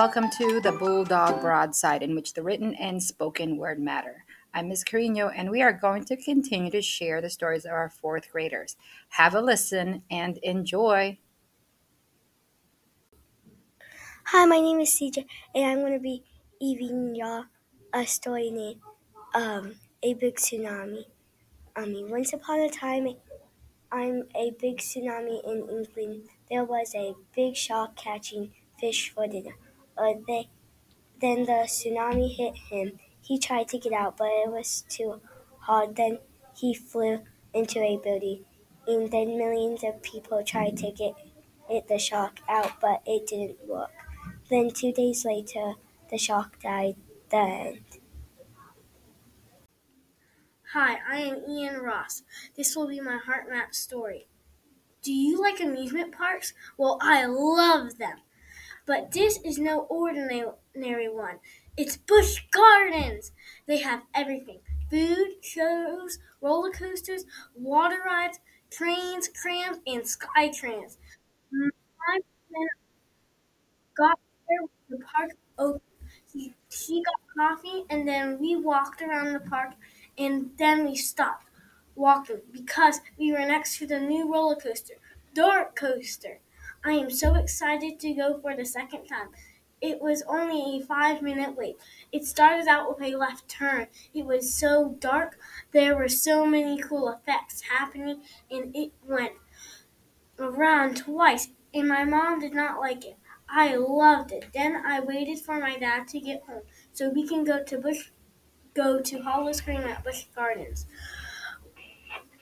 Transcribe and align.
welcome 0.00 0.30
to 0.30 0.62
the 0.62 0.72
Bulldog 0.72 1.42
Broadside, 1.42 2.02
in 2.02 2.14
which 2.14 2.32
the 2.32 2.42
written 2.42 2.74
and 2.76 3.02
spoken 3.02 3.58
word 3.58 3.78
matter. 3.78 4.24
I'm 4.54 4.70
Ms. 4.70 4.82
Carino, 4.82 5.28
and 5.28 5.50
we 5.50 5.60
are 5.60 5.74
going 5.74 6.06
to 6.06 6.16
continue 6.16 6.70
to 6.70 6.80
share 6.80 7.20
the 7.20 7.28
stories 7.28 7.66
of 7.66 7.72
our 7.72 7.90
fourth 7.90 8.32
graders. 8.32 8.78
Have 9.10 9.34
a 9.34 9.42
listen 9.42 10.02
and 10.10 10.38
enjoy. 10.38 11.18
Hi, 14.24 14.46
my 14.46 14.58
name 14.58 14.80
is 14.80 14.88
CJ, 14.88 15.26
and 15.54 15.66
I'm 15.66 15.80
going 15.80 15.92
to 15.92 15.98
be 15.98 16.24
giving 16.58 17.14
y'all 17.14 17.44
a 17.92 18.06
story 18.06 18.50
named 18.50 18.80
um, 19.34 19.74
A 20.02 20.14
Big 20.14 20.36
Tsunami. 20.36 21.04
I 21.76 21.84
mean, 21.84 22.08
once 22.08 22.32
upon 22.32 22.60
a 22.60 22.70
time, 22.70 23.06
I'm 23.92 24.28
a 24.34 24.52
big 24.58 24.78
tsunami 24.78 25.44
in 25.44 25.68
England. 25.68 26.28
There 26.48 26.64
was 26.64 26.94
a 26.94 27.16
big 27.36 27.54
shark 27.54 27.96
catching 27.96 28.52
fish 28.78 29.10
for 29.10 29.26
dinner. 29.26 29.56
Uh, 29.96 30.14
they, 30.26 30.48
then 31.20 31.44
the 31.44 31.66
tsunami 31.66 32.34
hit 32.34 32.54
him. 32.70 32.98
He 33.20 33.38
tried 33.38 33.68
to 33.68 33.78
get 33.78 33.92
out, 33.92 34.16
but 34.16 34.28
it 34.28 34.50
was 34.50 34.84
too 34.88 35.20
hard. 35.60 35.96
Then 35.96 36.18
he 36.56 36.74
flew 36.74 37.20
into 37.52 37.80
a 37.80 37.98
building, 38.02 38.44
and 38.86 39.10
then 39.10 39.38
millions 39.38 39.84
of 39.84 40.02
people 40.02 40.42
tried 40.44 40.76
to 40.78 40.90
get 40.90 41.14
it, 41.68 41.86
the 41.88 41.98
shark 41.98 42.40
out, 42.48 42.80
but 42.80 43.02
it 43.06 43.26
didn't 43.26 43.66
work. 43.66 43.92
Then 44.48 44.70
two 44.70 44.92
days 44.92 45.24
later, 45.24 45.74
the 46.10 46.18
shark 46.18 46.60
died. 46.60 46.96
The 47.30 47.36
end. 47.36 47.84
Hi, 50.72 50.98
I 51.08 51.18
am 51.18 51.44
Ian 51.48 51.80
Ross. 51.80 52.22
This 52.56 52.74
will 52.74 52.88
be 52.88 53.00
my 53.00 53.18
heart 53.18 53.48
map 53.48 53.74
story. 53.74 54.26
Do 55.02 55.12
you 55.12 55.40
like 55.40 55.60
amusement 55.60 56.12
parks? 56.12 56.52
Well, 56.76 56.98
I 57.00 57.26
love 57.26 57.98
them. 57.98 58.18
But 58.86 59.12
this 59.12 59.38
is 59.44 59.58
no 59.58 59.80
ordinary 59.88 61.08
one. 61.08 61.38
It's 61.76 61.96
Busch 61.96 62.40
Gardens. 62.50 63.32
They 63.66 63.78
have 63.78 64.02
everything 64.14 64.60
food, 64.90 65.36
shows, 65.42 66.18
roller 66.40 66.70
coasters, 66.72 67.24
water 67.54 68.00
rides, 68.04 68.40
trains, 68.70 69.28
trams, 69.28 69.78
and 69.86 70.06
sky 70.06 70.48
trains. 70.48 70.98
My 71.52 72.18
got 73.96 74.18
there 74.48 74.66
the 74.88 75.04
park 75.04 75.30
opened. 75.58 75.80
He, 76.32 76.54
he 76.70 77.02
got 77.02 77.20
coffee, 77.36 77.84
and 77.90 78.06
then 78.06 78.38
we 78.40 78.56
walked 78.56 79.02
around 79.02 79.32
the 79.32 79.40
park, 79.40 79.72
and 80.18 80.50
then 80.58 80.84
we 80.86 80.96
stopped 80.96 81.46
walking 81.94 82.40
because 82.52 83.00
we 83.18 83.32
were 83.32 83.40
next 83.46 83.78
to 83.78 83.86
the 83.86 83.98
new 84.00 84.32
roller 84.32 84.56
coaster, 84.56 84.94
DarKoaster. 85.34 86.38
I 86.84 86.92
am 86.92 87.10
so 87.10 87.34
excited 87.34 88.00
to 88.00 88.14
go 88.14 88.38
for 88.40 88.56
the 88.56 88.64
second 88.64 89.06
time. 89.06 89.28
It 89.80 90.00
was 90.02 90.22
only 90.28 90.76
a 90.78 90.84
five 90.86 91.22
minute 91.22 91.56
wait. 91.56 91.76
It 92.12 92.24
started 92.26 92.68
out 92.68 92.88
with 92.88 93.02
a 93.06 93.16
left 93.16 93.48
turn. 93.48 93.86
It 94.12 94.26
was 94.26 94.52
so 94.54 94.96
dark. 94.98 95.38
There 95.72 95.96
were 95.96 96.08
so 96.08 96.44
many 96.44 96.78
cool 96.78 97.08
effects 97.08 97.62
happening, 97.62 98.22
and 98.50 98.76
it 98.76 98.92
went 99.02 99.32
around 100.38 100.96
twice. 100.96 101.48
And 101.72 101.88
my 101.88 102.04
mom 102.04 102.40
did 102.40 102.52
not 102.54 102.80
like 102.80 103.04
it. 103.04 103.16
I 103.48 103.76
loved 103.76 104.32
it. 104.32 104.46
Then 104.52 104.76
I 104.84 105.00
waited 105.00 105.38
for 105.38 105.58
my 105.58 105.76
dad 105.78 106.08
to 106.08 106.20
get 106.20 106.42
home 106.42 106.62
so 106.92 107.10
we 107.10 107.26
can 107.26 107.44
go 107.44 107.62
to 107.62 107.78
Busch, 107.78 108.10
go 108.74 109.00
to 109.00 109.22
Howl-O-Scream 109.22 109.80
at 109.80 110.04
Busch 110.04 110.26
Gardens. 110.34 110.86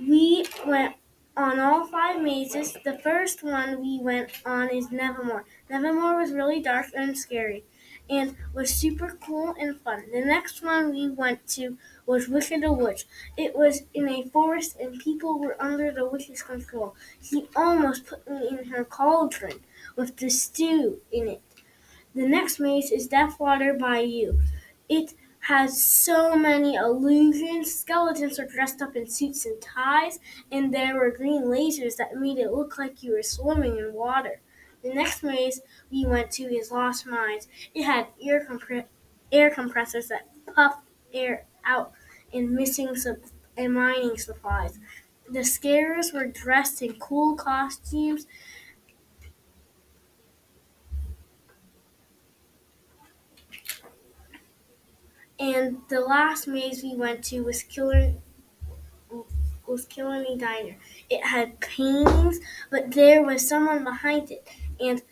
We 0.00 0.46
went 0.66 0.96
on 1.36 1.58
all 1.58 1.84
five 1.86 2.20
mazes. 2.22 2.76
The 2.84 2.98
first 2.98 3.42
one 3.42 3.80
we 3.80 3.98
went 3.98 4.30
on 4.46 4.70
is 4.70 4.90
Nevermore. 4.90 5.44
Nevermore 5.68 6.18
was 6.20 6.32
really 6.32 6.60
dark 6.60 6.86
and 6.94 7.16
scary 7.18 7.64
and 8.08 8.36
was 8.52 8.70
super 8.70 9.18
cool 9.24 9.54
and 9.58 9.80
fun. 9.80 10.04
The 10.12 10.20
next 10.20 10.62
one 10.62 10.92
we 10.92 11.08
went 11.08 11.46
to 11.48 11.76
was 12.06 12.28
Wicked 12.28 12.62
the 12.62 12.72
Witch. 12.72 13.06
It 13.36 13.56
was 13.56 13.82
in 13.94 14.08
a 14.08 14.28
forest 14.28 14.76
and 14.78 15.00
people 15.00 15.38
were 15.38 15.60
under 15.60 15.90
the 15.90 16.06
witch's 16.06 16.42
control. 16.42 16.94
She 17.22 17.48
almost 17.56 18.06
put 18.06 18.28
me 18.30 18.48
in 18.48 18.66
her 18.66 18.84
cauldron 18.84 19.60
with 19.96 20.16
the 20.16 20.28
stew 20.28 21.00
in 21.10 21.28
it. 21.28 21.42
The 22.14 22.28
next 22.28 22.60
maze 22.60 22.92
is 22.92 23.08
Deathwater 23.08 23.76
Bayou. 23.76 24.38
It 24.88 25.14
has 25.48 25.82
so 25.82 26.36
many 26.36 26.74
illusions. 26.74 27.74
Skeletons 27.74 28.38
are 28.38 28.46
dressed 28.46 28.80
up 28.82 28.96
in 28.96 29.06
suits 29.08 29.44
and 29.46 29.60
ties, 29.60 30.18
and 30.50 30.72
there 30.72 30.94
were 30.96 31.10
green 31.10 31.44
lasers 31.44 31.96
that 31.96 32.16
made 32.16 32.38
it 32.38 32.52
look 32.52 32.78
like 32.78 33.02
you 33.02 33.12
were 33.12 33.22
swimming 33.22 33.76
in 33.78 33.92
water. 33.92 34.40
The 34.82 34.92
next 34.94 35.22
maze 35.22 35.60
we 35.90 36.04
went 36.06 36.30
to 36.32 36.44
is 36.44 36.70
Lost 36.70 37.06
Mines. 37.06 37.48
It 37.74 37.84
had 37.84 38.08
air, 38.22 38.46
compre- 38.48 38.86
air 39.32 39.50
compressors 39.50 40.08
that 40.08 40.28
puffed 40.54 40.88
air 41.12 41.46
out 41.64 41.92
and 42.32 42.50
missing 42.50 42.94
sup- 42.96 43.18
and 43.56 43.74
mining 43.74 44.16
supplies. 44.18 44.78
The 45.30 45.44
scarers 45.44 46.12
were 46.12 46.26
dressed 46.26 46.82
in 46.82 46.98
cool 46.98 47.34
costumes. 47.36 48.26
And 55.44 55.82
the 55.90 56.00
last 56.00 56.48
maze 56.48 56.82
we 56.82 56.96
went 56.96 57.22
to 57.24 57.44
was 57.44 57.62
Killer 57.62 58.14
was 59.66 59.84
Killer 59.84 60.20
Me 60.20 60.38
Diner. 60.38 60.76
It 61.10 61.22
had 61.22 61.60
paintings, 61.60 62.40
but 62.70 62.92
there 62.92 63.22
was 63.22 63.46
someone 63.46 63.84
behind 63.84 64.30
it, 64.30 64.48
and 64.80 65.02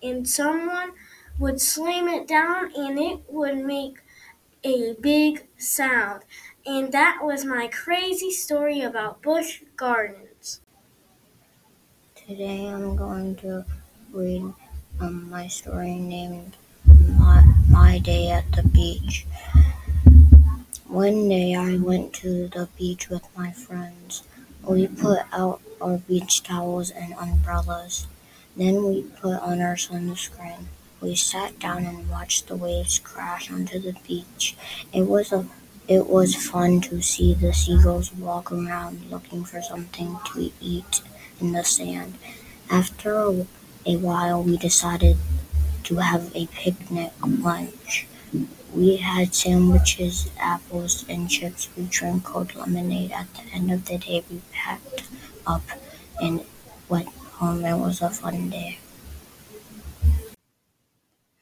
and 0.00 0.28
someone 0.28 0.92
would 1.40 1.60
slam 1.60 2.06
it 2.06 2.28
down, 2.28 2.70
and 2.76 2.96
it 2.96 3.18
would 3.28 3.58
make 3.58 3.98
a 4.62 4.94
big 5.00 5.48
sound. 5.58 6.22
And 6.64 6.92
that 6.92 7.18
was 7.24 7.44
my 7.44 7.66
crazy 7.66 8.30
story 8.30 8.82
about 8.82 9.20
Busch 9.20 9.62
Gardens. 9.74 10.60
Today 12.14 12.68
I'm 12.68 12.94
going 12.94 13.34
to 13.42 13.64
read 14.12 14.44
um, 15.00 15.28
my 15.28 15.48
story 15.48 15.96
named 15.96 16.56
my 17.70 17.98
Day 17.98 18.28
at 18.28 18.50
the 18.52 18.64
Beach. 18.64 19.24
One 20.88 21.28
day 21.28 21.54
I 21.54 21.76
went 21.76 22.12
to 22.14 22.48
the 22.48 22.68
beach 22.76 23.08
with 23.08 23.22
my 23.36 23.52
friends. 23.52 24.24
We 24.62 24.88
put 24.88 25.20
out 25.32 25.60
our 25.80 25.98
beach 25.98 26.42
towels 26.42 26.90
and 26.90 27.14
umbrellas. 27.14 28.08
Then 28.56 28.84
we 28.84 29.02
put 29.02 29.40
on 29.40 29.60
our 29.60 29.76
sunscreen. 29.76 30.64
We 31.00 31.14
sat 31.14 31.60
down 31.60 31.84
and 31.84 32.10
watched 32.10 32.48
the 32.48 32.56
waves 32.56 32.98
crash 32.98 33.50
onto 33.50 33.78
the 33.78 33.94
beach. 34.06 34.56
It 34.92 35.02
was 35.02 35.32
a 35.32 35.46
it 35.86 36.08
was 36.08 36.34
fun 36.34 36.80
to 36.82 37.00
see 37.02 37.34
the 37.34 37.52
seagulls 37.52 38.12
walk 38.14 38.52
around 38.52 39.10
looking 39.10 39.44
for 39.44 39.62
something 39.62 40.18
to 40.32 40.50
eat 40.60 41.02
in 41.40 41.52
the 41.52 41.64
sand. 41.64 42.14
After 42.70 43.14
a, 43.14 43.46
a 43.86 43.96
while, 43.96 44.42
we 44.42 44.56
decided 44.56 45.16
to 45.90 45.96
have 45.96 46.30
a 46.36 46.46
picnic 46.46 47.12
lunch. 47.20 48.06
We 48.72 48.98
had 48.98 49.34
sandwiches, 49.34 50.30
apples, 50.38 51.04
and 51.08 51.28
chips. 51.28 51.68
We 51.76 51.86
drank 51.90 52.22
cold 52.22 52.54
lemonade. 52.54 53.10
At 53.10 53.26
the 53.34 53.42
end 53.52 53.72
of 53.72 53.86
the 53.86 53.98
day, 53.98 54.22
we 54.30 54.40
packed 54.52 55.08
up 55.48 55.62
and 56.22 56.44
went 56.88 57.08
home. 57.08 57.64
It 57.64 57.76
was 57.76 58.00
a 58.02 58.10
fun 58.10 58.50
day. 58.50 58.78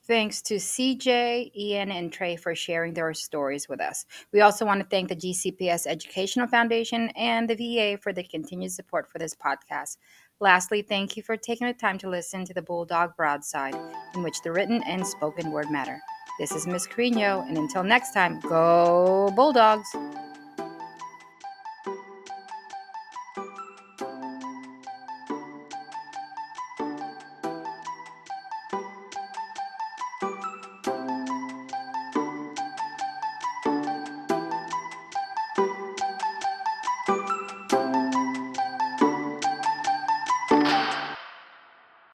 Thanks 0.07 0.41
to 0.41 0.55
CJ, 0.55 1.55
Ian, 1.55 1.91
and 1.91 2.11
Trey 2.11 2.37
for 2.37 2.55
sharing 2.55 2.95
their 2.95 3.13
stories 3.13 3.69
with 3.69 3.83
us. 3.83 4.07
We 4.33 4.41
also 4.41 4.65
want 4.65 4.81
to 4.81 4.87
thank 4.89 5.11
the 5.11 5.17
GCPS 5.17 5.87
Educational 5.87 6.47
Foundation 6.47 7.11
and 7.11 7.47
the 7.47 7.55
VA 7.55 7.99
for 8.01 8.15
the 8.15 8.23
continued 8.23 8.73
support 8.73 9.07
for 9.07 9.19
this 9.19 9.35
podcast. 9.35 9.99
Lastly, 10.41 10.83
thank 10.83 11.17
you 11.17 11.23
for 11.25 11.37
taking 11.37 11.67
the 11.67 11.73
time 11.73 11.99
to 11.99 12.09
listen 12.09 12.45
to 12.45 12.55
the 12.55 12.63
Bulldog 12.63 13.17
Broadside, 13.17 13.75
in 14.15 14.23
which 14.23 14.41
the 14.43 14.53
written 14.53 14.85
and 14.85 15.05
spoken 15.05 15.51
word 15.51 15.69
matter. 15.69 15.99
This 16.39 16.53
is 16.53 16.65
Miss 16.65 16.87
Carino, 16.87 17.45
and 17.49 17.59
until 17.59 17.83
next 17.83 18.13
time, 18.13 18.39
go 18.41 19.33
Bulldogs! 19.35 19.89